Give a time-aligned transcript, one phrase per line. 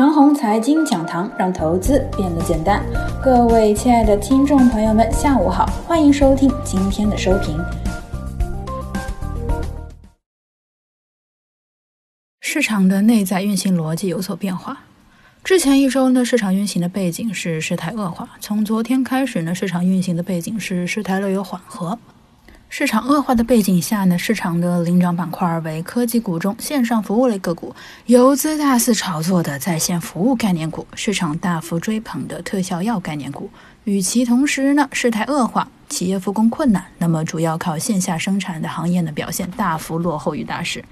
[0.00, 2.82] 长虹财经讲堂，让投资变得简单。
[3.22, 7.62] 各位亲爱的听众朋友们，下午好，欢迎收听今天的收评。
[12.40, 14.84] 市场的内在运行逻辑有所变化。
[15.44, 21.98] 之前一周呢，市场运行的背景是事态恶化；从昨天开始呢，市场运行的背景是事态略有缓和。
[22.72, 27.74] 市场恶化的背景下呢，市场的领涨板块为科技股中线上服务类个股、
[28.06, 33.50] 游资大肆炒作的在线服务概念股、市场大幅追捧的特效药概念股。
[33.82, 40.84] 与其同时呢，事态恶化，企业复工困难，那么主要靠线下生产的行业的表现大幅落后于大势。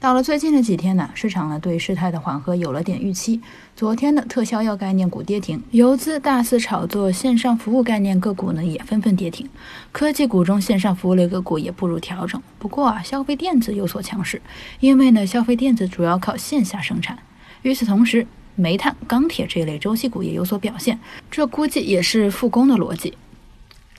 [0.00, 3.38] 到了最近的几天呢，市场呢对事态的缓和有了点预期。
[3.76, 9.46] 昨天的特效药概念股跌停，游资大肆炒作线上服务概念个股呢也纷纷跌停，
[9.92, 12.42] 科技股中线上服务类个股也步入调整。
[12.58, 14.40] 不过啊，消费电子有所强势，
[14.80, 17.18] 因为呢消费电子主要靠线下生产。
[17.60, 20.98] 与此同时，煤炭、钢铁这类周期股也有所表现，
[21.30, 23.12] 这估计也是复工的逻辑。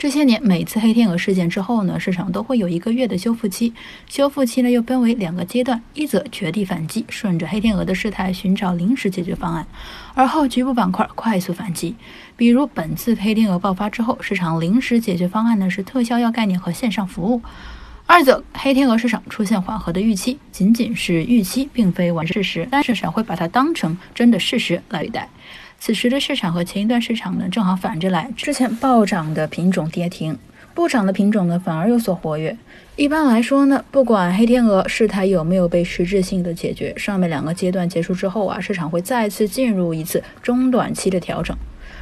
[0.01, 3.71] 这些年，每次黑天鹅事件之后呢，市场都会有一个月的修复期。
[4.09, 9.63] 修复期呢又分为两个阶段：一则绝地反击，顺着黑天鹅的事态寻找临时解决方案；
[10.15, 11.95] 而后局部板块快速反击。
[12.35, 17.39] 比如本次黑天鹅爆发之后，市场临时解决方案呢是特效药概念和线上服务；
[18.07, 25.29] 二则黑天鹅市场出现缓和的预期，仅仅是预期，并非完事实，但市场会把它当成真的事实来对待。
[25.83, 28.31] 此时的市场和前一段市场呢，正好反着来。
[28.37, 30.37] 之前暴涨的品种跌停，
[30.75, 32.55] 不涨的品种呢，反而有所活跃。
[32.95, 41.57] 一般来说呢，不管黑天鹅事态有没有被实质性的解决，上面两个阶段结束之后啊，市场会再次进入一次中短期的调整。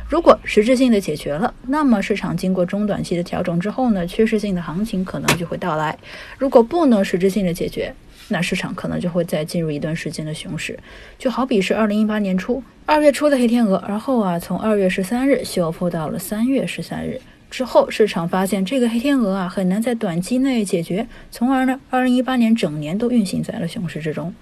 [0.10, 5.96] 如果实质性的解决了，那么市场经过中短期的调整之后呢，趋势性的行情可能就会到来。
[6.40, 7.94] 如果不能实质性的解决，
[8.30, 10.80] 那市场可能就会再进入一段时间的熊市，
[11.20, 24.34] 就好比是二零一八年初二月初的黑天鹅，而后啊，从二月十三日修复到了三月十三日之后，市场发现这个黑天鹅啊很难在短期内解决，从而呢，二零一八年整年都运行在了熊市之中。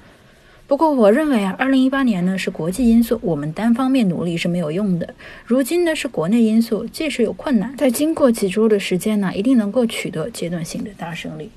[0.68, 5.14] 不过我认为啊，二零一八年呢是国际因素，我们单方面努力是没有用的。
[5.46, 11.50] 如今呢是国内因素，即使有困难，在经过几周的时间呢，一定能够取得阶段性的大胜利。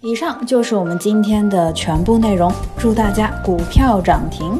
[0.00, 4.56] 以上就是我们今天的全部内容，祝大家股票涨停。